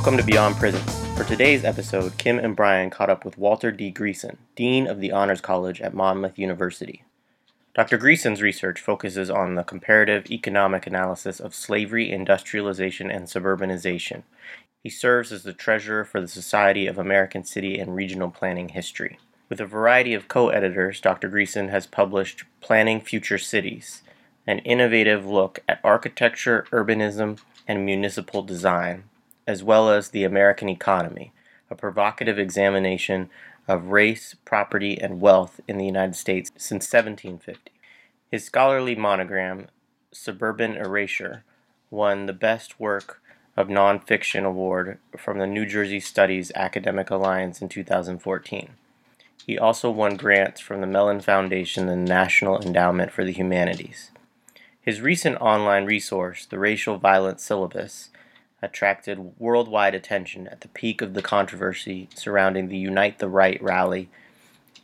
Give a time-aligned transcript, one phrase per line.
[0.00, 0.80] Welcome to Beyond Prison.
[1.14, 3.92] For today's episode, Kim and Brian caught up with Walter D.
[3.92, 7.04] Greason, Dean of the Honors College at Monmouth University.
[7.74, 7.98] Dr.
[7.98, 14.22] Greason's research focuses on the comparative economic analysis of slavery, industrialization, and suburbanization.
[14.82, 19.18] He serves as the treasurer for the Society of American City and Regional Planning History.
[19.50, 21.28] With a variety of co editors, Dr.
[21.28, 24.00] Greason has published Planning Future Cities,
[24.46, 29.04] an innovative look at architecture, urbanism, and municipal design,
[29.50, 31.32] as well as the American economy,
[31.70, 33.28] a provocative examination
[33.66, 37.72] of race, property, and wealth in the United States since 1750.
[38.30, 39.66] His scholarly monogram,
[40.12, 41.42] Suburban Erasure,
[41.90, 43.20] won the Best Work
[43.56, 48.70] of Nonfiction Award from the New Jersey Studies Academic Alliance in 2014.
[49.44, 54.12] He also won grants from the Mellon Foundation and the National Endowment for the Humanities.
[54.80, 58.10] His recent online resource, The Racial Violence Syllabus,
[58.62, 64.08] attracted worldwide attention at the peak of the controversy surrounding the Unite the Right rally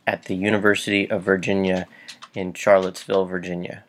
[0.05, 1.85] at the University of Virginia
[2.33, 3.83] in Charlottesville, Virginia.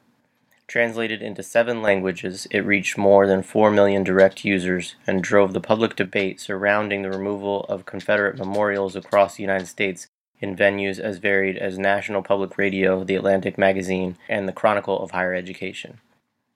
[0.67, 5.61] Translated into seven languages, it reached more than 4 million direct users and drove the
[5.61, 10.09] public debate surrounding the removal of Confederate memorials across the United States
[10.41, 15.13] in venues as varied as National Public Radio, The Atlantic Magazine, and the Chronicle of
[15.13, 16.01] Higher Education.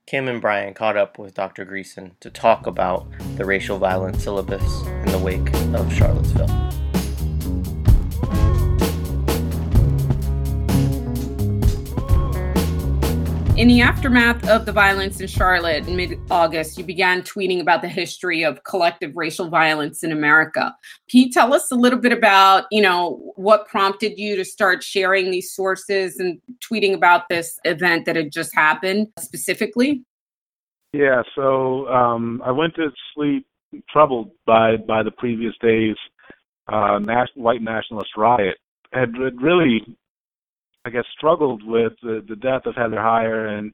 [0.06, 1.64] Kim and Brian caught up with Dr.
[1.64, 6.81] Greason to talk about the racial violence syllabus in the wake of Charlottesville.
[13.54, 17.82] In the aftermath of the violence in Charlotte in mid August, you began tweeting about
[17.82, 20.74] the history of collective racial violence in America.
[21.10, 24.82] Can you tell us a little bit about, you know, what prompted you to start
[24.82, 30.02] sharing these sources and tweeting about this event that had just happened specifically?
[30.94, 33.46] Yeah, so um, I went to sleep
[33.90, 35.96] troubled by by the previous day's
[36.72, 38.56] uh, nas- white nationalist riot.
[38.94, 39.84] Had really
[40.84, 43.72] I guess, struggled with the, the death of Heather Heyer and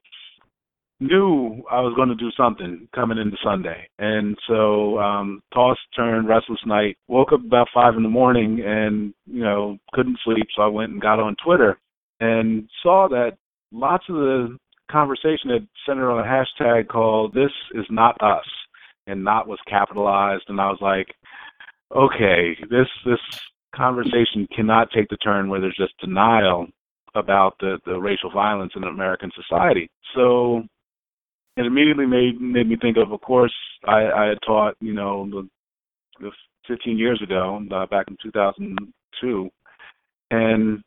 [1.00, 3.88] knew I was going to do something coming into Sunday.
[3.98, 9.14] And so, um, tossed, turned, restless night, woke up about five in the morning and,
[9.26, 10.46] you know, couldn't sleep.
[10.54, 11.78] So I went and got on Twitter
[12.20, 13.38] and saw that
[13.72, 14.58] lots of the
[14.90, 18.46] conversation had centered on a hashtag called This Is Not Us
[19.06, 20.44] and not was capitalized.
[20.48, 21.14] And I was like,
[21.94, 23.20] okay, this, this
[23.74, 26.66] conversation cannot take the turn where there's just denial
[27.14, 29.90] about the, the racial violence in American society.
[30.14, 30.62] So
[31.56, 33.54] it immediately made made me think of, of course,
[33.86, 35.48] I, I had taught, you know, the,
[36.20, 36.30] the
[36.68, 39.50] 15 years ago, uh, back in 2002,
[40.30, 40.82] and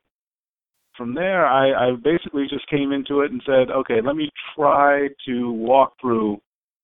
[0.95, 5.07] from there, I, I basically just came into it and said, okay, let me try
[5.27, 6.37] to walk through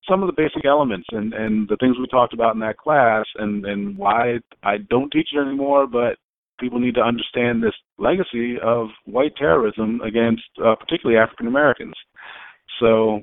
[0.10, 3.26] some of the basic elements and, and the things we talked about in that class
[3.36, 6.18] and, and why I don't teach it anymore, but
[6.60, 11.94] people need to understand this legacy of white terrorism against uh, particularly African Americans.
[12.80, 13.22] So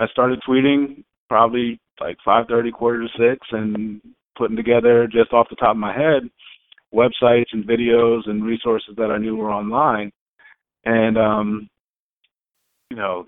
[0.00, 4.00] I started tweeting probably like 5:30, quarter to six, and
[4.36, 6.22] putting together just off the top of my head
[6.94, 10.10] websites and videos and resources that I knew were online.
[10.84, 11.68] And um,
[12.90, 13.26] you know,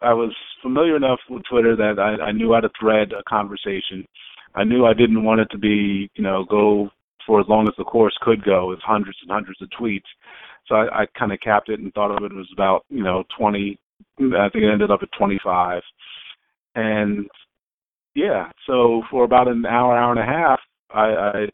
[0.00, 4.04] I was familiar enough with Twitter that I, I knew how to thread a conversation.
[4.54, 6.90] I knew I didn't want it to be, you know, go
[7.26, 10.00] for as long as the course could go, is hundreds and hundreds of tweets.
[10.66, 13.24] So I, I kind of capped it and thought of it was about you know
[13.38, 13.78] 20.
[14.20, 15.82] I think it ended up at 25,
[16.74, 17.26] and
[18.14, 18.50] yeah.
[18.66, 21.46] So for about an hour, hour and a half, I, I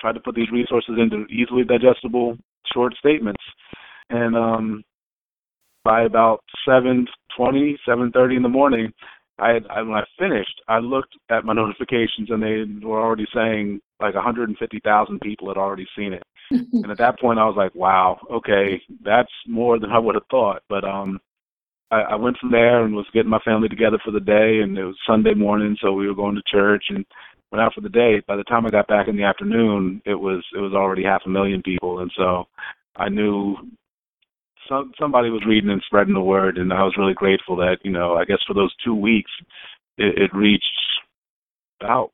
[0.00, 2.36] tried to put these resources into easily digestible
[2.72, 3.42] short statements,
[4.10, 4.84] and um,
[5.84, 7.06] by about 7:20,
[7.88, 8.92] 7:30 in the morning,
[9.38, 13.26] I, had, I when I finished, I looked at my notifications and they were already
[13.34, 16.22] saying like 150,000 people had already seen it.
[16.50, 20.26] and at that point, I was like, wow, okay, that's more than I would have
[20.30, 20.62] thought.
[20.68, 21.18] But um,
[21.90, 24.76] I, I went from there and was getting my family together for the day, and
[24.76, 27.04] it was Sunday morning, so we were going to church and
[27.50, 28.22] went out for the day.
[28.26, 31.22] By the time I got back in the afternoon, it was it was already half
[31.26, 32.44] a million people, and so
[32.96, 33.56] I knew
[34.68, 37.92] some somebody was reading and spreading the word, and I was really grateful that you
[37.92, 39.30] know I guess for those two weeks
[39.98, 40.64] it, it reached
[41.80, 42.10] about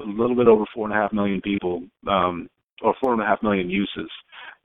[0.00, 2.48] a little bit over four and a half million people, um,
[2.82, 4.10] or four and a half million uses.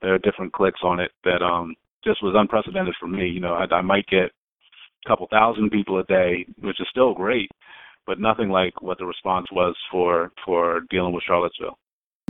[0.01, 3.27] There are different clicks on it that um, just was unprecedented for me.
[3.27, 4.31] You know, I, I might get
[5.05, 7.49] a couple thousand people a day, which is still great,
[8.07, 11.77] but nothing like what the response was for for dealing with Charlottesville.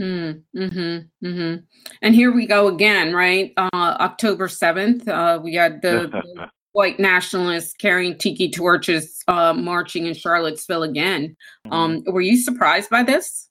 [0.00, 1.56] Mm, mm-hmm, mm-hmm.
[2.00, 3.52] And here we go again, right?
[3.56, 10.06] Uh, October 7th, uh, we had the, the, white nationalists carrying tiki torches uh, marching
[10.06, 11.36] in Charlottesville again.
[11.70, 12.12] Um, mm-hmm.
[12.12, 13.48] Were you surprised by this?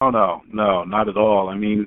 [0.00, 1.48] Oh no, no, not at all.
[1.48, 1.86] I mean,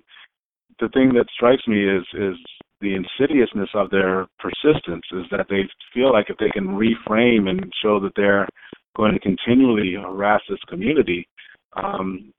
[0.80, 2.36] the thing that strikes me is is
[2.82, 5.64] the insidiousness of their persistence is that they
[5.94, 8.48] feel like if they can reframe and show that they're
[8.96, 11.28] going to continually harass this community,
[11.76, 12.32] um,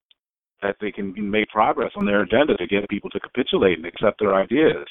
[0.62, 4.18] that they can make progress on their agenda to get people to capitulate and accept
[4.18, 4.86] their ideas.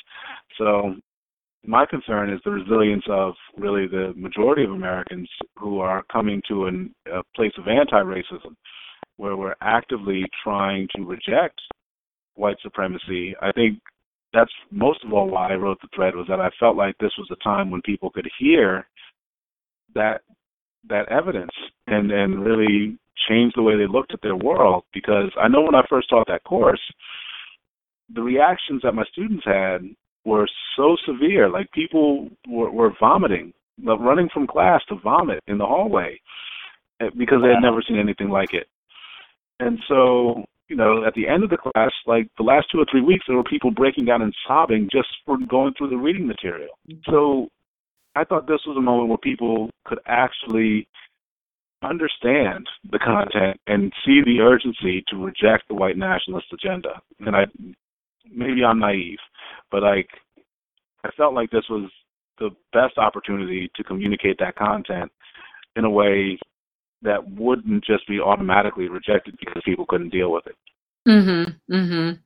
[0.58, 0.96] So
[1.66, 6.66] my concern is the resilience of really the majority of Americans who are coming to
[6.66, 8.56] an, a place of anti-racism,
[9.18, 11.60] where we're actively trying to reject
[12.36, 13.36] white supremacy.
[13.42, 13.80] I think
[14.34, 17.14] that's most of all why I wrote the thread was that I felt like this
[17.18, 18.88] was a time when people could hear
[19.96, 20.22] that
[20.90, 21.52] that evidence
[21.88, 22.98] and and really
[23.30, 26.28] change the way they looked at their world because I know when I first taught
[26.28, 26.82] that course
[28.14, 29.82] the reactions that my students had
[30.26, 33.54] were so severe like people were, were vomiting
[33.84, 36.20] running from class to vomit in the hallway
[37.02, 38.68] eh, because they had never seen anything like it
[39.60, 42.86] and so you know, at the end of the class, like the last two or
[42.92, 46.28] three weeks, there were people breaking down and sobbing just for going through the reading
[46.28, 46.78] material.
[47.10, 47.48] So
[48.16, 50.88] I thought this was a moment where people could actually
[51.84, 57.02] understand the content and see the urgency to reject the white nationalist agenda.
[57.20, 57.46] And I,
[58.32, 59.20] maybe I'm naive,
[59.72, 60.10] but like,
[61.04, 61.90] I felt like this was
[62.40, 65.12] the best opportunity to communicate that content
[65.76, 66.40] in a way
[67.04, 70.56] that wouldn't just be automatically rejected because people couldn't deal with it.
[71.08, 71.60] Mhm.
[71.70, 72.20] Mhm.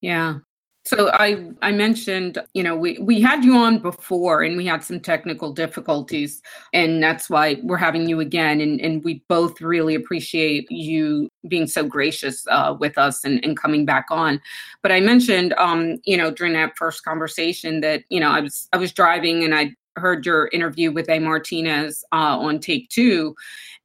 [0.00, 0.34] Yeah.
[0.84, 4.82] So I I mentioned, you know, we we had you on before and we had
[4.82, 6.42] some technical difficulties
[6.72, 11.68] and that's why we're having you again and and we both really appreciate you being
[11.68, 14.40] so gracious uh, with us and, and coming back on.
[14.82, 18.68] But I mentioned um, you know, during that first conversation that, you know, I was
[18.72, 21.18] I was driving and I heard your interview with A.
[21.18, 23.34] Martinez uh, on take two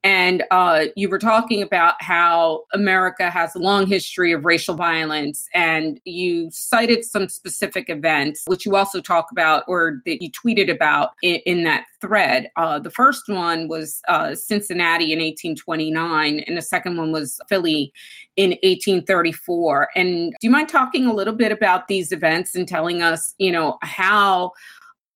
[0.07, 5.49] and uh, you were talking about how America has a long history of racial violence,
[5.53, 10.71] and you cited some specific events, which you also talk about or that you tweeted
[10.71, 12.49] about in, in that thread.
[12.55, 17.91] Uh, the first one was uh, Cincinnati in 1829, and the second one was Philly
[18.37, 19.89] in 1834.
[19.95, 23.51] And do you mind talking a little bit about these events and telling us, you
[23.51, 24.53] know, how?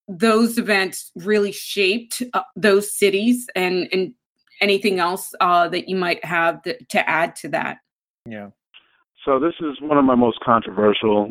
[0.07, 4.13] Those events really shaped uh, those cities and and
[4.62, 7.77] anything else uh, that you might have th- to add to that?
[8.25, 8.50] Yeah.
[9.25, 11.30] So this is one of my most controversial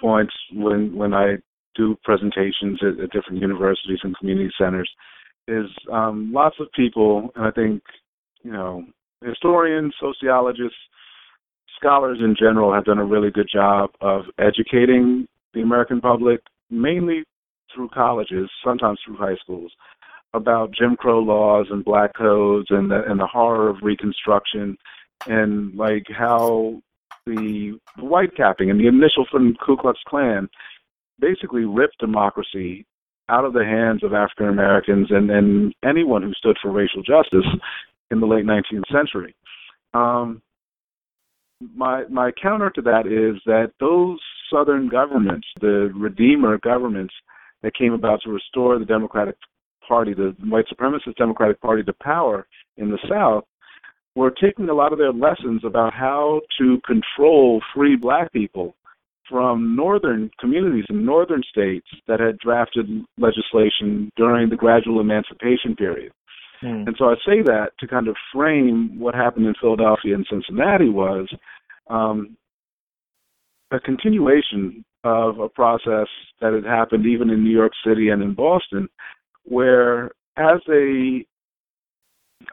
[0.00, 1.36] points when when I
[1.74, 4.90] do presentations at, at different universities and community centers.
[5.48, 7.82] Is um, lots of people, and I think
[8.44, 8.84] you know
[9.24, 10.76] historians, sociologists,
[11.76, 17.24] scholars in general have done a really good job of educating the American public, mainly
[17.74, 19.72] through colleges, sometimes through high schools,
[20.34, 24.76] about Jim Crow laws and black codes and the and the horror of Reconstruction
[25.26, 26.80] and like how
[27.26, 30.48] the, white capping and the initial from Ku Klux Klan
[31.20, 32.84] basically ripped democracy
[33.28, 37.46] out of the hands of African Americans and, and anyone who stood for racial justice
[38.10, 39.34] in the late 19th century.
[39.94, 40.42] Um,
[41.76, 44.18] my my counter to that is that those
[44.52, 47.14] southern governments, the Redeemer governments
[47.62, 49.36] that came about to restore the democratic
[49.86, 53.44] Party, the white supremacist Democratic Party, to power in the South,
[54.14, 58.74] were taking a lot of their lessons about how to control free black people
[59.28, 62.86] from northern communities in northern states that had drafted
[63.18, 66.12] legislation during the gradual emancipation period.
[66.60, 66.84] Hmm.
[66.86, 70.90] And so I say that to kind of frame what happened in Philadelphia and Cincinnati
[70.90, 71.28] was
[71.88, 72.36] um,
[73.72, 76.06] a continuation of a process
[76.40, 78.88] that had happened even in New York City and in Boston,
[79.44, 81.24] where as a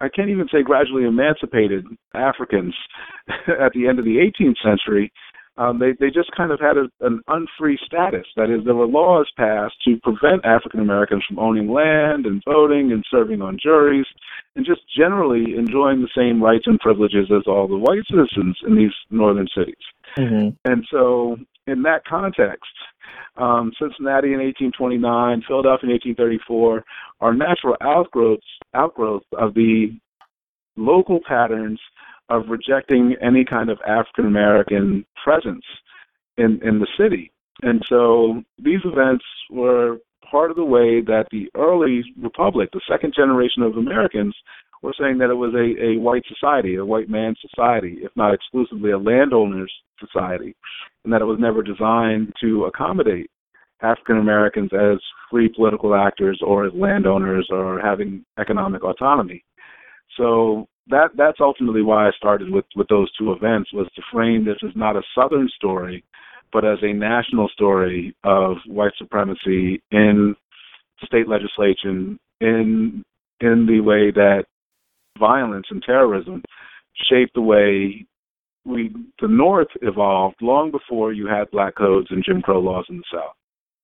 [0.02, 2.76] I can't even say gradually emancipated Africans
[3.48, 5.12] at the end of the 18th century,
[5.58, 8.26] um, they they just kind of had a, an unfree status.
[8.38, 12.94] That is, there were laws passed to prevent African Americans from owning land and voting
[12.94, 14.06] and serving on juries,
[14.56, 18.76] and just generally enjoying the same rights and privileges as all the white citizens in
[18.76, 19.76] these northern cities.
[20.18, 20.50] Mm-hmm.
[20.72, 21.38] And so,
[21.68, 22.72] in that context,
[23.38, 26.84] um, Cincinnati in 1829, Philadelphia in 1834
[27.22, 29.98] are natural outgrowths outgrowths of the
[30.76, 31.80] local patterns
[32.30, 35.66] of rejecting any kind of African American presence
[36.38, 37.32] in in the city.
[37.62, 39.98] And so these events were
[40.30, 44.36] part of the way that the early republic, the second generation of Americans,
[44.82, 48.34] were saying that it was a, a white society, a white man's society, if not
[48.34, 50.56] exclusively a landowner's society,
[51.04, 53.30] and that it was never designed to accommodate
[53.82, 59.44] African Americans as free political actors or as landowners or having economic autonomy.
[60.18, 64.44] So that that's ultimately why I started with with those two events was to frame
[64.44, 66.04] this as not a Southern story,
[66.52, 70.36] but as a national story of white supremacy in
[71.06, 73.04] state legislation in
[73.42, 74.46] in the way that
[75.20, 76.44] violence and terrorism
[77.10, 78.06] shaped the way
[78.66, 82.98] we the North evolved long before you had black codes and Jim Crow laws in
[82.98, 83.36] the South.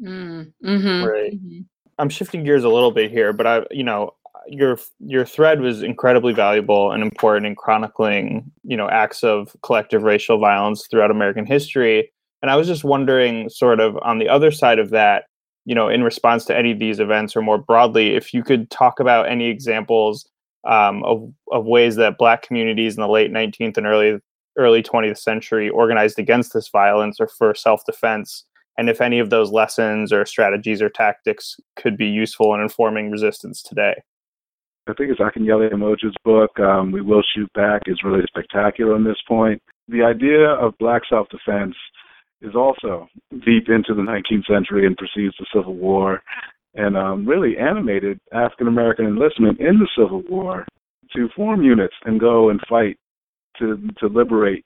[0.03, 1.33] Mm, mm-hmm, right.
[1.33, 1.61] Mm-hmm.
[1.97, 4.11] I'm shifting gears a little bit here, but I, you know,
[4.47, 10.03] your your thread was incredibly valuable and important in chronicling, you know, acts of collective
[10.03, 12.11] racial violence throughout American history.
[12.41, 15.25] And I was just wondering, sort of on the other side of that,
[15.65, 18.69] you know, in response to any of these events or more broadly, if you could
[18.69, 20.29] talk about any examples
[20.65, 24.19] um, of of ways that Black communities in the late 19th and early
[24.57, 28.45] early 20th century organized against this violence or for self defense,
[28.77, 33.11] and if any of those lessons or strategies or tactics could be useful in informing
[33.11, 33.95] resistance today.
[34.87, 39.03] I think it's Akinyele Umoja's book, um, We Will Shoot Back, is really spectacular on
[39.03, 39.59] this point.
[39.87, 41.75] The idea of black self defense
[42.41, 43.07] is also
[43.45, 46.21] deep into the 19th century and precedes the Civil War
[46.75, 50.65] and um, really animated African American enlistment in the Civil War
[51.15, 52.97] to form units and go and fight
[53.59, 54.65] to to liberate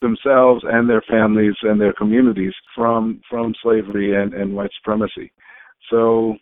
[0.00, 5.32] themselves and their families and their communities from from slavery and, and white supremacy.
[5.90, 6.36] So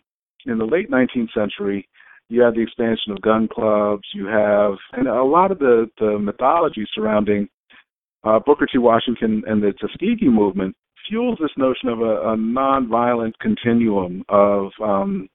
[0.45, 1.87] in the late 19th century,
[2.29, 4.03] you have the expansion of gun clubs.
[4.13, 7.47] You have and a lot of the, the mythology surrounding
[8.23, 8.77] uh, Booker T.
[8.77, 10.75] Washington and the Tuskegee movement
[11.07, 15.27] fuels this notion of a, a nonviolent continuum of um,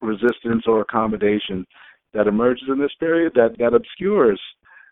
[0.00, 1.66] resistance or accommodation
[2.14, 4.40] that emerges in this period that, that obscures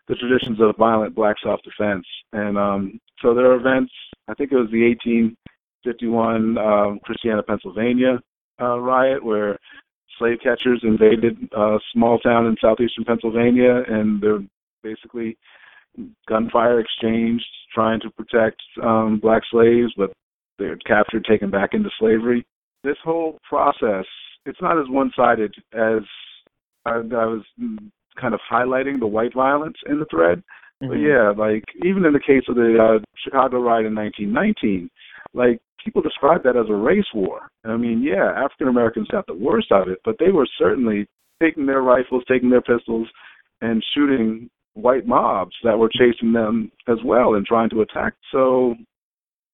[0.09, 2.05] the traditions of violent black self-defense.
[2.33, 3.93] And um, so there are events,
[4.29, 8.21] I think it was the 1851 um, Christiana, Pennsylvania
[8.61, 9.59] uh, riot where
[10.19, 14.41] slave catchers invaded a small town in southeastern Pennsylvania and they're
[14.83, 15.37] basically
[16.29, 20.13] gunfire exchanged, trying to protect um, black slaves, but
[20.59, 22.45] they're captured, taken back into slavery.
[22.85, 24.05] This whole process,
[24.45, 26.03] it's not as one-sided as
[26.85, 27.43] I, I was
[28.21, 30.43] kind of highlighting the white violence in the thread.
[30.83, 30.89] Mm-hmm.
[30.89, 34.89] But yeah, like even in the case of the uh, Chicago riot in 1919,
[35.35, 37.49] like people describe that as a race war.
[37.65, 41.07] I mean, yeah, African Americans got the worst of it, but they were certainly
[41.43, 43.09] taking their rifles, taking their pistols,
[43.61, 48.13] and shooting white mobs that were chasing them as well and trying to attack.
[48.31, 48.75] So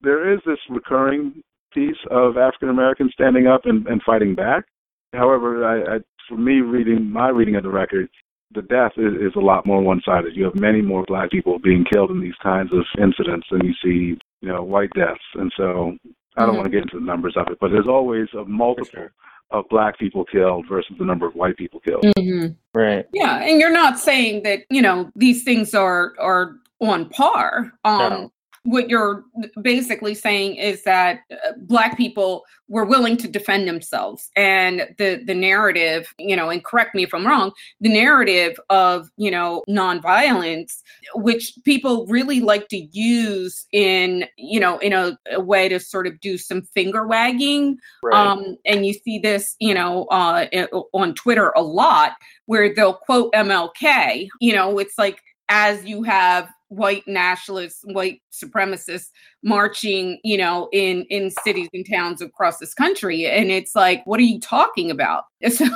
[0.02, 4.64] there is this recurring piece of African Americans standing up and, and fighting back.
[5.12, 5.98] However, I, I,
[6.28, 8.08] for me, reading my reading of the record,
[8.54, 10.34] the death is, is a lot more one-sided.
[10.34, 13.74] You have many more black people being killed in these kinds of incidents than you
[13.82, 15.20] see, you know, white deaths.
[15.34, 15.96] And so
[16.36, 16.56] I don't mm-hmm.
[16.56, 19.12] want to get into the numbers of it, but there's always a multiple sure
[19.52, 22.04] of black people killed versus the number of white people killed.
[22.04, 22.52] Mm-hmm.
[22.78, 23.06] Right.
[23.12, 27.73] Yeah, and you're not saying that you know these things are are on par.
[27.85, 28.32] Um, no
[28.64, 29.25] what you're
[29.61, 35.35] basically saying is that uh, black people were willing to defend themselves and the the
[35.35, 37.50] narrative you know and correct me if i'm wrong
[37.81, 40.81] the narrative of you know nonviolence
[41.14, 46.07] which people really like to use in you know in a, a way to sort
[46.07, 48.14] of do some finger wagging right.
[48.14, 50.47] um and you see this you know uh
[50.92, 52.12] on twitter a lot
[52.47, 59.10] where they'll quote mlk you know it's like as you have white nationalists, white supremacists
[59.42, 64.18] marching, you know, in in cities and towns across this country, and it's like, what
[64.20, 65.24] are you talking about?
[65.50, 65.66] So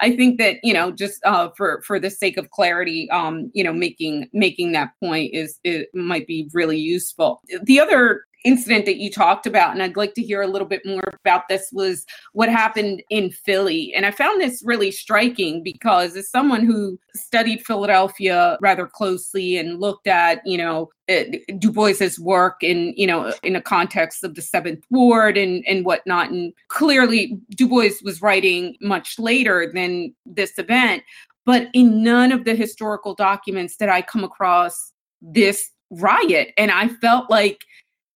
[0.00, 3.64] I think that you know, just uh, for for the sake of clarity, um, you
[3.64, 7.40] know, making making that point is it might be really useful.
[7.62, 10.82] The other incident that you talked about, and I'd like to hear a little bit
[10.84, 13.92] more about this, was what happened in Philly.
[13.94, 19.80] And I found this really striking because as someone who studied Philadelphia rather closely and
[19.80, 21.24] looked at, you know, uh,
[21.58, 25.84] Du Bois's work in, you know, in a context of the Seventh Ward and and
[25.84, 31.02] whatnot, and clearly Du Bois was writing much later than this event,
[31.44, 36.88] but in none of the historical documents that I come across this riot, and I
[36.88, 37.64] felt like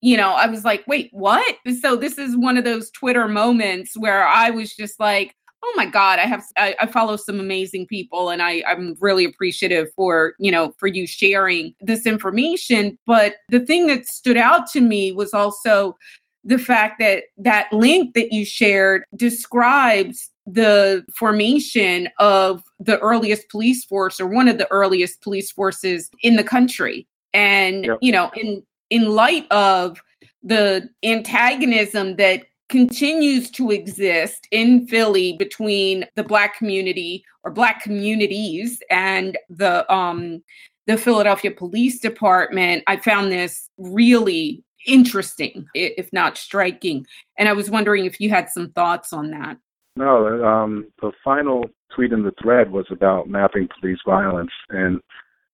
[0.01, 1.57] you know, I was like, wait, what?
[1.81, 5.35] So this is one of those Twitter moments where I was just like,
[5.65, 9.25] oh my God, I have I, I follow some amazing people and I, I'm really
[9.25, 12.99] appreciative for, you know, for you sharing this information.
[13.07, 15.97] But the thing that stood out to me was also
[16.45, 23.85] the fact that that link that you shared describes the formation of the earliest police
[23.85, 27.99] force or one of the earliest police forces in the country and yep.
[28.01, 30.01] you know in in light of
[30.43, 38.83] the antagonism that continues to exist in Philly between the black community or black communities
[38.91, 40.43] and the um
[40.87, 42.85] the Philadelphia Police Department.
[42.87, 47.07] I found this really interesting, if not striking.
[47.39, 49.59] And I was wondering if you had some thoughts on that.
[49.97, 51.65] No, um, the final
[51.95, 55.01] tweet in the thread was about mapping police violence, and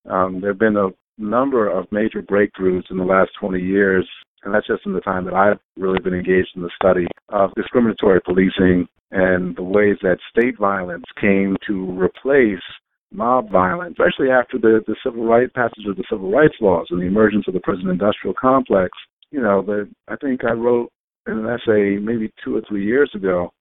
[0.09, 4.07] um, there have been a number of major breakthroughs in the last 20 years,
[4.43, 7.51] and that's just in the time that I've really been engaged in the study of
[7.55, 12.63] discriminatory policing and the ways that state violence came to replace
[13.11, 16.99] mob violence, especially after the, the civil rights passage of the civil rights laws and
[16.99, 18.89] the emergence of the prison industrial complex.
[19.29, 20.89] You know, the, I think I wrote
[21.27, 23.51] in an essay maybe two or three years ago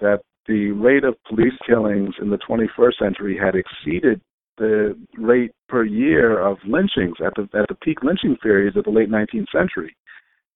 [0.00, 4.20] that the rate of police killings in the 21st century had exceeded
[4.58, 8.90] the rate per year of lynchings at the at the peak lynching periods of the
[8.90, 9.96] late 19th century.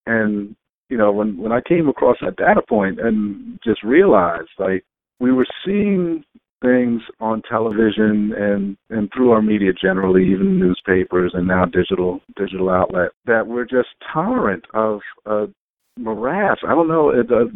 [0.06, 0.54] And
[0.88, 4.84] you know, when when I came across that data point and just realized like
[5.20, 6.24] we were seeing
[6.62, 12.70] things on television and and through our media generally, even newspapers and now digital digital
[12.70, 15.46] outlet, that we're just tolerant of a
[15.98, 16.58] morass.
[16.66, 17.46] I don't know, a, uh,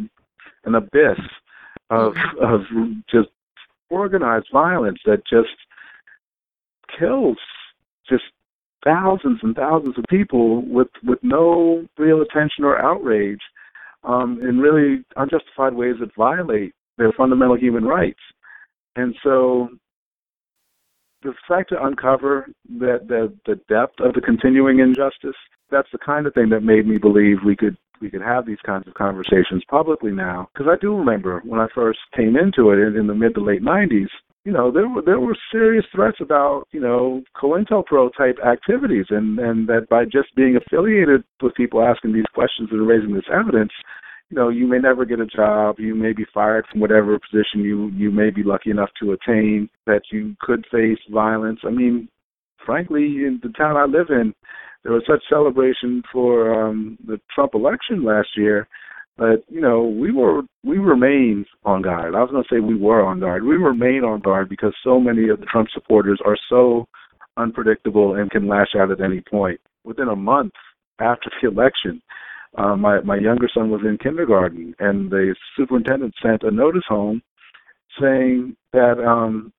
[0.65, 1.19] an abyss
[1.89, 2.61] of of
[3.09, 3.29] just
[3.89, 5.49] organized violence that just
[6.97, 7.37] kills
[8.09, 8.23] just
[8.83, 13.41] thousands and thousands of people with with no real attention or outrage
[14.03, 18.19] um, in really unjustified ways that violate their fundamental human rights.
[18.95, 19.69] And so
[21.23, 22.47] the fact to uncover
[22.79, 25.35] that the the depth of the continuing injustice,
[25.69, 28.61] that's the kind of thing that made me believe we could we could have these
[28.65, 30.49] kinds of conversations publicly now.
[30.53, 33.41] Because I do remember when I first came into it in, in the mid to
[33.41, 34.09] late '90s,
[34.43, 39.37] you know, there were there were serious threats about you know COINTELPRO type activities, and
[39.39, 43.71] and that by just being affiliated with people asking these questions and raising this evidence,
[44.31, 47.61] you know, you may never get a job, you may be fired from whatever position
[47.61, 51.59] you you may be lucky enough to attain, that you could face violence.
[51.63, 52.07] I mean,
[52.65, 54.33] frankly, in the town I live in,
[54.83, 58.67] there was such celebration for um, the Trump election last year.
[59.21, 62.15] But you know, we were we remained on guard.
[62.15, 63.43] I was going to say we were on guard.
[63.43, 66.87] We remain on guard because so many of the Trump supporters are so
[67.37, 69.61] unpredictable and can lash out at any point.
[69.83, 70.53] Within a month
[70.99, 72.01] after the election,
[72.57, 77.21] uh, my my younger son was in kindergarten, and the superintendent sent a notice home
[78.01, 79.53] saying that um,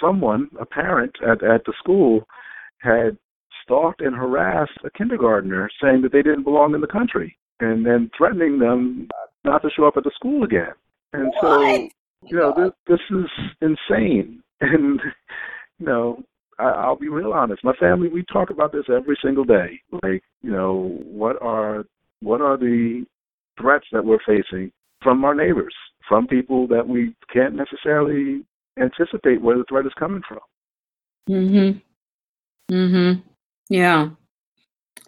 [0.00, 2.24] someone, a parent at at the school,
[2.78, 3.16] had
[3.62, 8.10] stalked and harassed a kindergartner, saying that they didn't belong in the country, and then
[8.16, 9.08] threatening them
[9.44, 10.72] not to show up at the school again.
[11.12, 11.42] And what?
[11.42, 11.88] so,
[12.24, 14.42] you know, this this is insane.
[14.62, 15.00] And
[15.78, 16.22] you know,
[16.58, 17.62] I, I'll be real honest.
[17.62, 19.78] My family, we talk about this every single day.
[20.02, 21.84] Like, you know, what are
[22.20, 23.04] what are the
[23.60, 25.74] threats that we're facing from our neighbors,
[26.08, 28.44] from people that we can't necessarily
[28.78, 30.40] anticipate where the threat is coming from.
[31.28, 31.82] Mhm.
[32.70, 33.22] Mhm.
[33.68, 34.10] Yeah.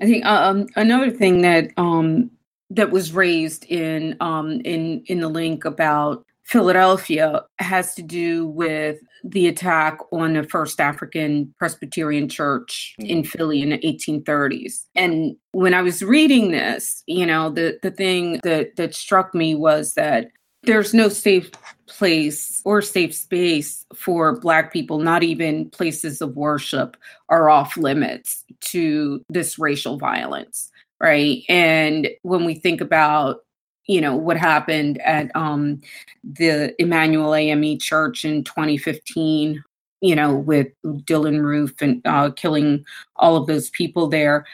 [0.00, 2.30] I think uh, um, another thing that um,
[2.70, 8.98] that was raised in um, in in the link about Philadelphia has to do with
[9.22, 14.86] the attack on the first African Presbyterian church in Philly in the 1830s.
[14.94, 19.54] And when I was reading this, you know, the the thing that that struck me
[19.54, 20.30] was that
[20.62, 21.50] there's no safe
[21.86, 26.96] place or safe space for black people not even places of worship
[27.28, 31.42] are off limits to this racial violence right?
[31.48, 33.40] And when we think about
[33.88, 35.80] you know what happened at um,
[36.22, 39.64] the Emanuel AME Church in 2015
[40.00, 42.84] you know with Dylann Roof and uh, killing
[43.16, 44.46] all of those people there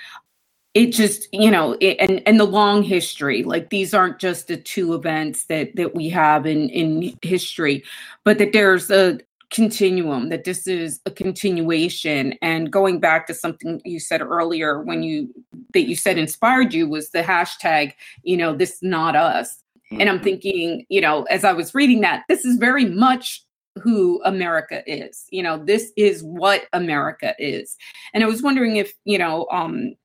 [0.74, 4.56] it just you know it, and and the long history like these aren't just the
[4.56, 7.82] two events that that we have in in history
[8.24, 9.18] but that there's a
[9.54, 15.02] continuum that this is a continuation and going back to something you said earlier when
[15.02, 15.32] you
[15.72, 17.92] that you said inspired you was the hashtag
[18.24, 19.62] you know this not us
[19.92, 23.42] and i'm thinking you know as i was reading that this is very much
[23.82, 25.24] who America is.
[25.30, 27.76] You know, this is what America is.
[28.12, 29.96] And I was wondering if, you know, um,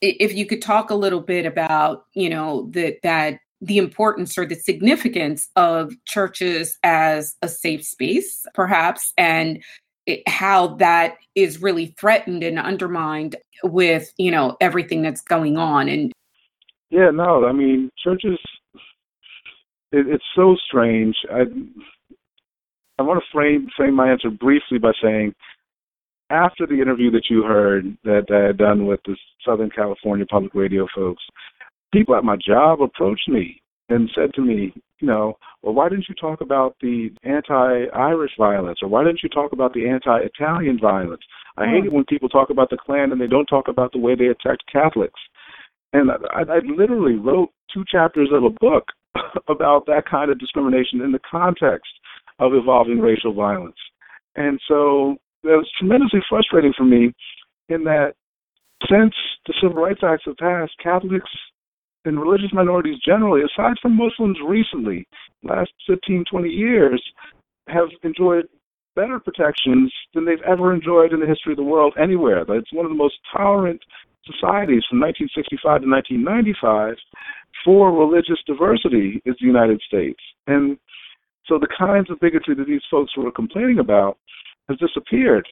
[0.00, 4.46] if you could talk a little bit about you know that that the importance or
[4.46, 9.62] the significance of churches as a safe space perhaps and
[10.06, 15.88] it, how that is really threatened and undermined with you know everything that's going on
[15.88, 16.12] and
[16.90, 18.38] yeah no i mean churches
[19.92, 21.16] it, it's so strange.
[21.32, 21.42] I
[22.98, 25.34] i want to frame frame my answer briefly by saying
[26.30, 29.16] after the interview that you heard that I had done with the
[29.46, 31.22] Southern California Public Radio folks,
[31.92, 36.06] people at my job approached me and said to me, you know, well, why didn't
[36.08, 41.22] you talk about the anti-Irish violence, or why didn't you talk about the anti-Italian violence?
[41.56, 41.70] I hmm.
[41.70, 44.14] hate it when people talk about the Klan and they don't talk about the way
[44.14, 45.20] they attacked Catholics.
[45.92, 48.84] And I, I literally wrote two chapters of a book
[49.48, 51.90] about that kind of discrimination in the context
[52.38, 53.76] of evolving racial violence.
[54.36, 57.12] And so that was tremendously frustrating for me
[57.68, 58.12] in that
[58.90, 59.14] since
[59.46, 61.30] the Civil Rights Acts have passed, Catholics
[62.08, 65.06] and religious minorities generally, aside from Muslims recently,
[65.44, 67.02] last 15, 20 years,
[67.68, 68.46] have enjoyed
[68.96, 72.44] better protections than they've ever enjoyed in the history of the world anywhere.
[72.48, 73.80] It's one of the most tolerant
[74.24, 76.96] societies from 1965 to 1995
[77.64, 80.18] for religious diversity is the United States.
[80.46, 80.78] And
[81.46, 84.18] so the kinds of bigotry that these folks were complaining about
[84.68, 85.46] has disappeared.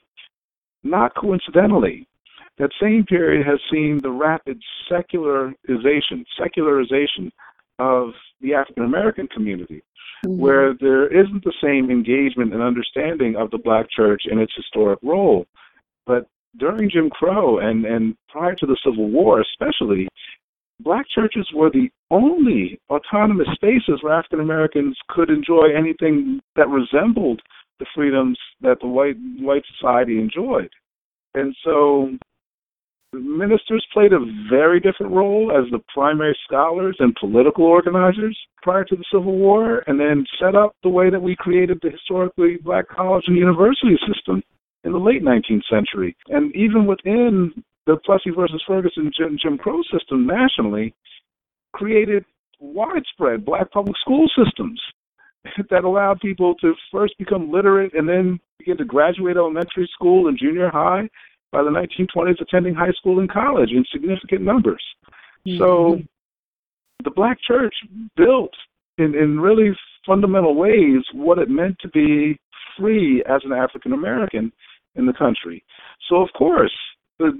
[0.82, 2.06] Not coincidentally,
[2.58, 7.30] that same period has seen the rapid secularization, secularization
[7.78, 9.82] of the African American community,
[10.24, 10.38] mm-hmm.
[10.38, 14.98] where there isn't the same engagement and understanding of the black church and its historic
[15.02, 15.46] role.
[16.06, 20.08] But during Jim Crow and, and prior to the Civil War, especially,
[20.80, 27.42] black churches were the only autonomous spaces where African Americans could enjoy anything that resembled
[27.78, 30.70] the freedoms that the white white society enjoyed.
[31.34, 32.16] And so
[33.20, 38.96] ministers played a very different role as the primary scholars and political organizers prior to
[38.96, 42.88] the Civil War, and then set up the way that we created the historically black
[42.88, 44.42] college and university system
[44.84, 46.16] in the late 19th century.
[46.28, 47.52] And even within
[47.86, 50.94] the Plessy versus Ferguson Jim, Jim Crow system nationally,
[51.72, 52.24] created
[52.58, 54.80] widespread black public school systems
[55.70, 60.38] that allowed people to first become literate and then begin to graduate elementary school and
[60.38, 61.08] junior high
[61.52, 64.82] by the 1920s attending high school and college in significant numbers.
[65.46, 65.58] Mm-hmm.
[65.58, 65.98] So
[67.04, 67.74] the black church
[68.16, 68.52] built
[68.98, 69.70] in, in really
[70.06, 72.38] fundamental ways what it meant to be
[72.78, 74.52] free as an African American
[74.94, 75.64] in the country.
[76.08, 76.72] So of course
[77.18, 77.32] the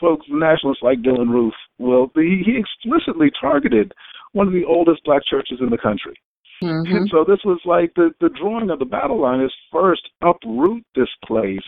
[0.00, 3.92] folks, nationalists like Dylann Roof, will he, he explicitly targeted
[4.32, 6.14] one of the oldest black churches in the country.
[6.62, 6.96] Mm-hmm.
[6.96, 10.84] And so this was like the, the drawing of the battle line is first uproot
[10.94, 11.58] this place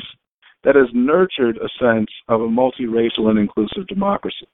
[0.64, 4.46] that has nurtured a sense of a multiracial and inclusive democracy.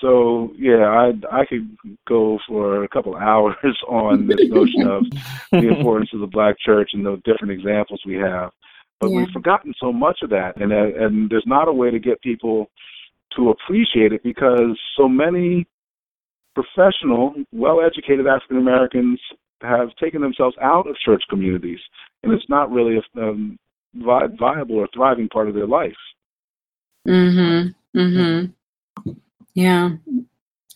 [0.00, 3.56] So yeah, I I could go for a couple hours
[3.88, 5.04] on this notion of
[5.50, 8.50] the importance of the black church and the different examples we have,
[9.00, 9.16] but yeah.
[9.18, 12.70] we've forgotten so much of that, and and there's not a way to get people
[13.36, 15.66] to appreciate it because so many
[16.54, 19.20] professional, well-educated African Americans
[19.60, 21.78] have taken themselves out of church communities,
[22.22, 23.58] and it's not really a, um,
[23.98, 25.96] vi- viable or thriving part of their life.
[27.06, 27.74] Mhm.
[27.96, 29.12] Mm-hmm.
[29.54, 29.90] Yeah.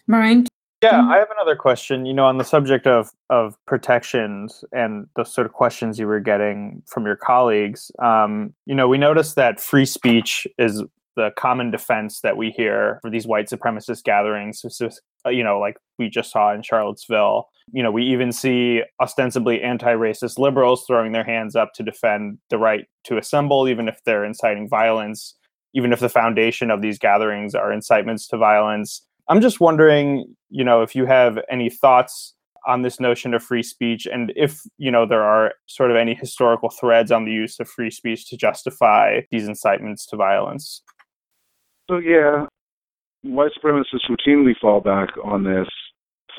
[0.09, 0.47] Brian.
[0.83, 2.07] Yeah, I have another question.
[2.07, 6.19] You know, on the subject of of protections and the sort of questions you were
[6.19, 7.93] getting from your colleagues.
[8.03, 10.83] Um, you know, we noticed that free speech is
[11.15, 14.61] the common defense that we hear for these white supremacist gatherings.
[15.25, 17.49] Uh, you know, like we just saw in Charlottesville.
[17.73, 22.59] You know, we even see ostensibly anti-racist liberals throwing their hands up to defend the
[22.59, 25.37] right to assemble, even if they're inciting violence,
[25.75, 29.07] even if the foundation of these gatherings are incitements to violence.
[29.29, 32.35] I'm just wondering, you know, if you have any thoughts
[32.67, 36.15] on this notion of free speech and if you know there are sort of any
[36.15, 40.83] historical threads on the use of free speech to justify these incitements to violence
[41.91, 42.47] so yeah
[43.23, 45.69] white supremacists routinely fall back on this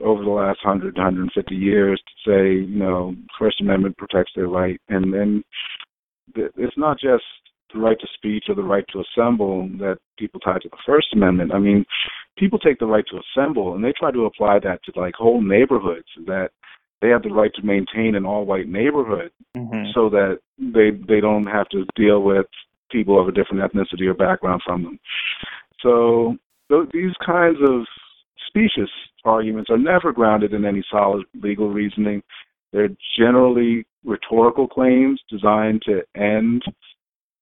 [0.03, 4.79] over the last 100 150 years to say you know first amendment protects their right.
[4.89, 5.43] And then
[6.35, 7.23] it's not just
[7.73, 11.07] the right to speech or the right to assemble that people tie to the first
[11.13, 11.53] amendment.
[11.53, 11.85] I mean
[12.37, 15.41] people take the right to assemble and they try to apply that to like whole
[15.41, 16.49] neighborhoods that
[17.01, 19.91] they have the right to maintain an all white neighborhood mm-hmm.
[19.93, 22.45] so that they they don't have to deal with
[22.91, 24.99] people of a different ethnicity or background from them.
[25.81, 26.37] So
[26.91, 27.85] these kinds of
[28.47, 28.89] specious
[29.25, 32.21] arguments are never grounded in any solid legal reasoning.
[32.71, 36.63] They're generally rhetorical claims designed to end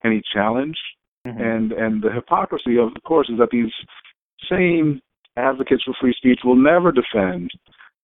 [0.03, 0.77] any challenge.
[1.25, 1.41] Mm-hmm.
[1.41, 3.71] And and the hypocrisy of course is that these
[4.49, 5.01] same
[5.37, 7.51] advocates for free speech will never defend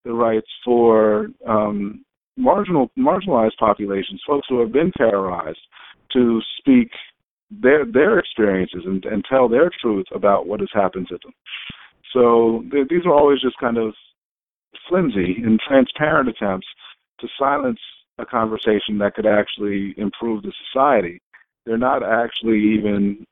[0.06, 2.06] the rights for um,
[2.38, 5.60] marginal marginalized populations, folks who have been terrorized,
[6.14, 6.90] to speak
[7.50, 11.34] their their experiences and, and tell their truth about what has happened to them.
[12.14, 13.94] So these are always just kind of
[14.90, 16.68] flimsy and transparent attempts
[17.20, 17.80] to silence
[18.20, 21.22] a conversation that could actually improve the society.
[21.66, 23.26] They're not actually even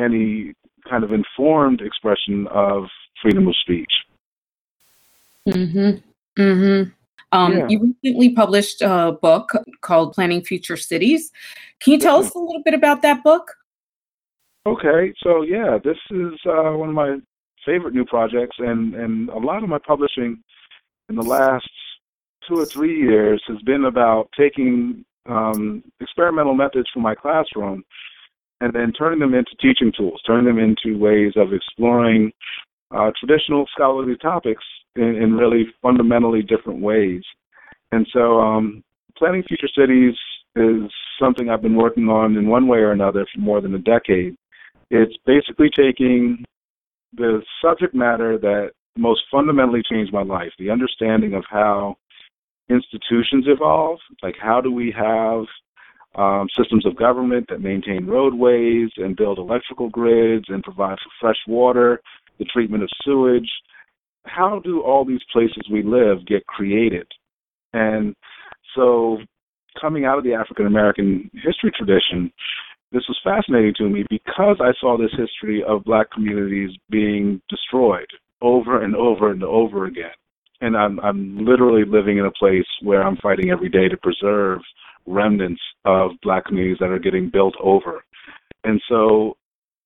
[0.00, 0.54] any
[0.88, 2.84] kind of informed expression of
[3.22, 3.92] freedom of speech.
[5.46, 6.02] Mhm.
[6.38, 6.90] Mm-hmm.
[7.32, 7.66] Um, yeah.
[7.68, 11.30] You recently published a book called Planning Future Cities.
[11.80, 13.54] Can you tell us a little bit about that book?
[14.66, 17.18] Okay, so yeah, this is uh, one of my
[17.64, 20.42] favorite new projects, and and a lot of my publishing
[21.08, 21.68] in the last
[22.46, 27.84] two or three years has been about taking um, experimental methods from my classroom
[28.60, 32.32] and then turning them into teaching tools, turning them into ways of exploring
[32.90, 34.64] uh, traditional scholarly topics
[34.96, 37.22] in, in, really fundamentally different ways.
[37.92, 38.82] And so, um,
[39.16, 40.14] planning future cities
[40.56, 43.78] is something I've been working on in one way or another for more than a
[43.78, 44.36] decade.
[44.90, 46.44] It's basically taking
[47.14, 51.96] the subject matter that most fundamentally changed my life, the understanding of how
[52.68, 55.44] institutions evolve, like how do we have
[56.16, 61.38] um, systems of government that maintain roadways and build electrical grids and provide for fresh
[61.46, 62.00] water,
[62.38, 63.48] the treatment of sewage.
[64.28, 67.06] How do all these places we live get created?
[67.72, 68.14] And
[68.74, 69.18] so,
[69.80, 72.32] coming out of the African American history tradition,
[72.92, 78.08] this was fascinating to me because I saw this history of black communities being destroyed
[78.40, 80.16] over and over and over again.
[80.60, 84.60] And I'm I'm literally living in a place where I'm fighting every day to preserve
[85.06, 88.04] remnants of black communities that are getting built over.
[88.64, 89.36] And so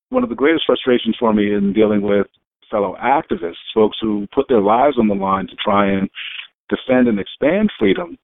[0.09, 2.27] one of the greatest frustrations for me in dealing with
[2.73, 6.09] fellow activists, folks who put their lives on the line to try and
[6.69, 8.17] defend and expand freedom,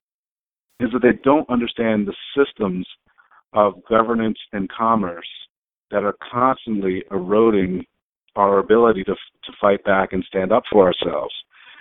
[0.79, 2.87] is that they don't understand the systems
[3.53, 5.27] of governance and commerce
[5.91, 7.85] that are constantly eroding
[8.35, 11.33] our ability to to fight back and stand up for ourselves.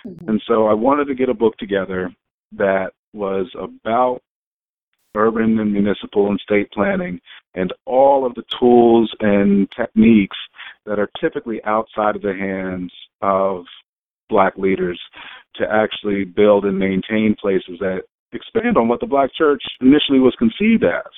[0.07, 0.29] Mm-hmm.
[0.29, 2.11] And so I wanted to get a book together
[2.53, 4.21] that was about
[5.15, 7.21] urban and municipal and state planning
[7.55, 10.37] and all of the tools and techniques
[10.89, 13.65] that are typically outside of the hands of
[14.29, 15.01] black leaders
[15.57, 18.01] to actually build and maintain places that
[18.33, 21.13] expand on what the black church initially was conceived as.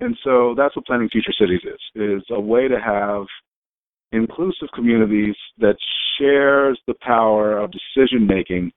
[0.00, 3.26] And so that's what planning future cities is, is a way to have
[4.12, 5.76] inclusive communities that
[6.18, 8.72] shares the power of decision making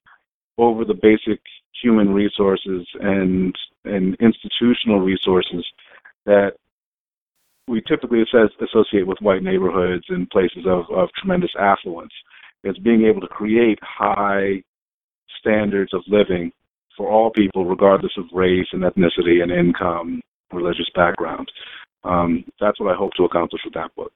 [0.57, 1.39] over the basic
[1.81, 5.65] human resources and and institutional resources
[6.25, 6.53] that
[7.67, 12.13] we typically associate with white neighborhoods and places of, of tremendous affluence.
[12.63, 14.63] It's being able to create high
[15.39, 16.51] standards of living
[16.95, 21.51] for all people, regardless of race and ethnicity and income religious background.
[22.03, 24.11] Um, that's what I hope to accomplish with that book.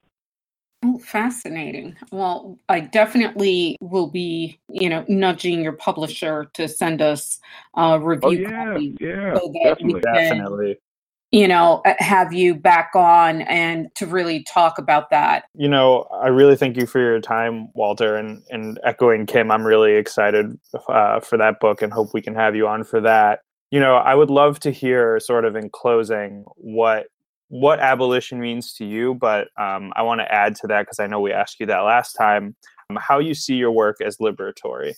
[0.84, 1.96] Oh, fascinating.
[2.10, 7.38] Well, I definitely will be, you know, nudging your publisher to send us
[7.76, 9.94] a review oh, yeah, copy yeah, so that definitely.
[9.94, 10.78] we can, definitely.
[11.32, 15.44] You know, uh, have you back on and to really talk about that.
[15.54, 19.64] You know, I really thank you for your time, Walter, and and echoing Kim, I'm
[19.64, 23.40] really excited uh, for that book and hope we can have you on for that
[23.72, 27.06] you know, I would love to hear sort of in closing what
[27.48, 31.06] what abolition means to you, but um, I want to add to that because I
[31.06, 32.54] know we asked you that last time.
[32.90, 34.94] Um, how you see your work as liberatory?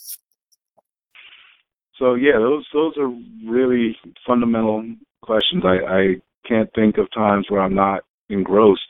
[1.99, 3.09] So yeah, those those are
[3.47, 4.85] really fundamental
[5.25, 5.65] questions.
[5.65, 6.15] I, I
[6.49, 8.81] can't think of times where I'm not engrossed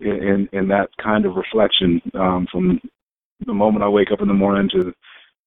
[0.00, 2.80] in in, in that kind of reflection um, from
[3.46, 4.92] the moment I wake up in the morning to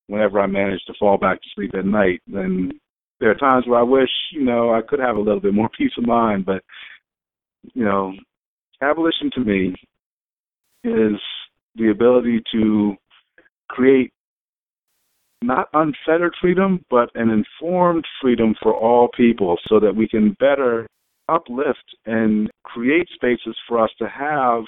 [0.08, 2.22] whenever I manage to fall back to sleep at night.
[2.28, 2.72] Then
[3.20, 5.70] there are times where I wish, you know, I could have a little bit more
[5.78, 6.64] peace of mind, but
[7.74, 8.14] you know,
[8.82, 9.76] abolition to me
[10.84, 11.20] is
[11.76, 12.96] the ability to
[13.70, 14.12] create
[15.46, 20.88] not unfettered freedom, but an informed freedom for all people so that we can better
[21.30, 24.64] uplift and create spaces for us to have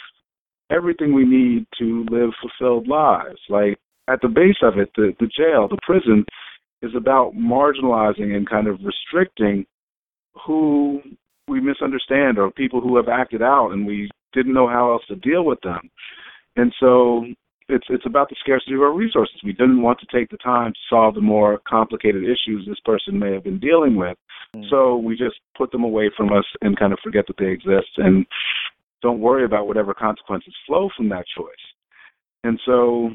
[0.71, 3.39] everything we need to live fulfilled lives.
[3.49, 6.25] Like at the base of it, the, the jail, the prison,
[6.81, 9.65] is about marginalizing and kind of restricting
[10.45, 11.01] who
[11.47, 15.15] we misunderstand or people who have acted out and we didn't know how else to
[15.15, 15.89] deal with them.
[16.55, 17.25] And so
[17.67, 19.35] it's it's about the scarcity of our resources.
[19.43, 23.17] We didn't want to take the time to solve the more complicated issues this person
[23.17, 24.17] may have been dealing with.
[24.55, 24.69] Mm.
[24.69, 27.89] So we just put them away from us and kind of forget that they exist
[27.97, 28.25] and
[29.01, 31.47] don't worry about whatever consequences flow from that choice.
[32.43, 33.09] And so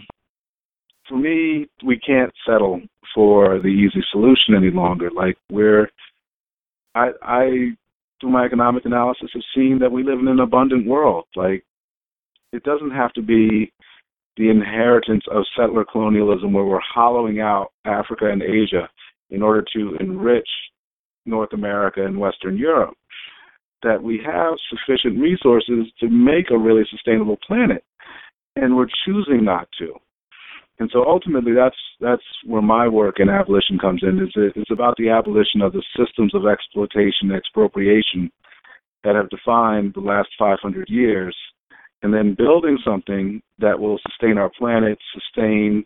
[1.09, 2.81] for me, we can't settle
[3.15, 5.11] for the easy solution any longer.
[5.11, 5.89] Like we're,
[6.95, 7.71] I, I,
[8.21, 11.27] through my economic analysis, have seen that we live in an abundant world.
[11.37, 11.65] Like
[12.53, 13.73] it doesn't have to be
[14.41, 18.89] the inheritance of settler colonialism where we're hollowing out Africa and Asia
[19.29, 20.03] in order to mm-hmm.
[20.03, 20.49] enrich
[21.27, 22.95] North America and Western Europe.
[23.83, 27.85] That we have sufficient resources to make a really sustainable planet,
[28.57, 29.93] and we're choosing not to.
[30.79, 34.19] And so ultimately, that's that's where my work in abolition comes in.
[34.23, 38.31] Is it's about the abolition of the systems of exploitation and expropriation
[39.05, 41.37] that have defined the last 500 years,
[42.03, 45.85] and then building something that will sustain our planet, sustain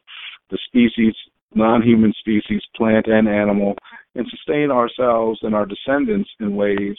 [0.50, 1.14] the species,
[1.54, 3.74] non-human species, plant and animal,
[4.14, 6.96] and sustain ourselves and our descendants in ways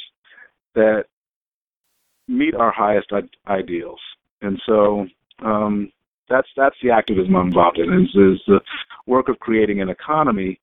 [0.74, 1.06] that
[2.28, 3.12] meet our highest
[3.48, 4.00] ideals.
[4.42, 5.06] And so
[5.44, 5.92] um,
[6.30, 7.94] that's that's the activism I'm involved in.
[7.94, 8.60] Is, is the
[9.06, 10.60] work of creating an economy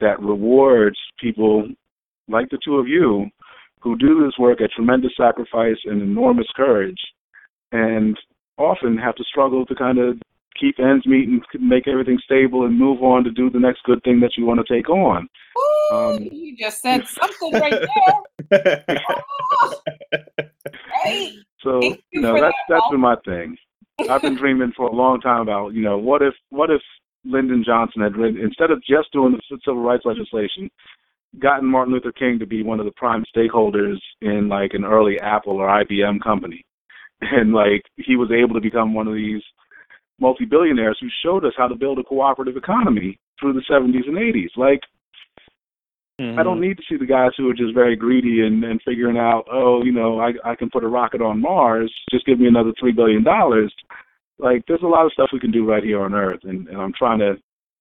[0.00, 1.68] that rewards people
[2.28, 3.26] like the two of you
[3.80, 6.98] who do this work at tremendous sacrifice and enormous courage,
[7.72, 8.16] and
[8.58, 10.18] often have to struggle to kind of
[10.58, 14.02] keep ends meet and make everything stable and move on to do the next good
[14.04, 15.28] thing that you want to take on.
[15.58, 17.82] Ooh, um, you just said something right
[18.50, 18.98] there.
[19.62, 19.80] oh,
[21.04, 21.32] right.
[21.62, 23.56] So you, you know that's that that's been my thing.
[24.10, 26.80] I've been dreaming for a long time about you know what if what if
[27.24, 30.70] Lyndon Johnson had written instead of just doing the civil rights legislation,
[31.38, 35.18] gotten Martin Luther King to be one of the prime stakeholders in like an early
[35.20, 36.64] Apple or IBM company,
[37.32, 39.42] and like he was able to become one of these
[40.20, 44.56] multi-billionaires who showed us how to build a cooperative economy through the 70s and 80s.
[44.56, 44.80] Like
[46.20, 46.38] Mm-hmm.
[46.38, 49.16] I don't need to see the guys who are just very greedy and, and figuring
[49.16, 51.92] out, oh, you know, I I can put a rocket on Mars.
[52.10, 53.74] Just give me another three billion dollars.
[54.38, 56.80] Like, there's a lot of stuff we can do right here on Earth, and, and
[56.80, 57.34] I'm trying to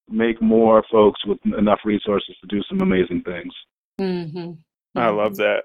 [0.10, 3.54] make more folks with enough resources to do some amazing things.
[4.00, 4.52] Mm-hmm.
[5.00, 5.64] I love that.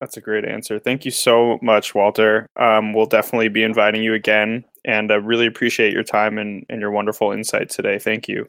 [0.00, 0.78] That's a great answer.
[0.78, 2.46] Thank you so much, Walter.
[2.56, 6.64] Um, we'll definitely be inviting you again, and I uh, really appreciate your time and,
[6.68, 7.98] and your wonderful insight today.
[7.98, 8.46] Thank you.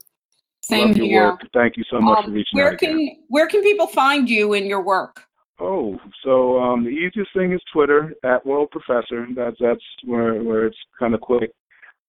[0.62, 1.30] Same here.
[1.30, 1.42] Work.
[1.54, 2.78] Thank you so much um, for reaching where out.
[2.78, 3.24] Can, again.
[3.30, 5.24] where can people find you in your work?
[5.60, 9.28] Oh, so um, the easiest thing is Twitter at World Professor.
[9.36, 11.52] That's that's where where it's kind of quick.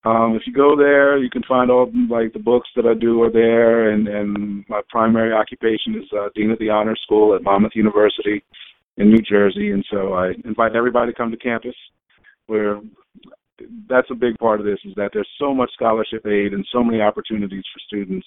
[0.04, 3.22] Um, if you go there, you can find all like the books that I do
[3.22, 7.42] are there, and and my primary occupation is uh, dean of the honor school at
[7.42, 8.44] Monmouth University
[9.00, 11.74] in New Jersey, and so I invite everybody to come to campus.
[12.46, 12.80] Where
[13.88, 16.84] that's a big part of this is that there's so much scholarship aid and so
[16.84, 18.26] many opportunities for students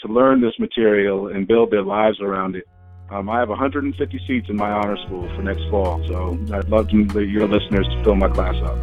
[0.00, 2.64] to learn this material and build their lives around it.
[3.10, 6.88] Um, I have 150 seats in my honor school for next fall, so I'd love
[6.88, 8.78] to, your listeners to fill my class up.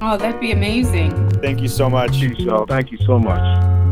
[0.00, 1.30] Oh, that'd be amazing.
[1.40, 2.16] Thank you so much.
[2.44, 3.83] So, thank you so much.